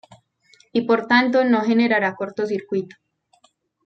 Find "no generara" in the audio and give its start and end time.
1.45-2.15